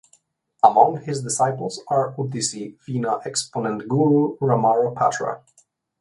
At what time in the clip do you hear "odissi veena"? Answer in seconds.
2.17-3.23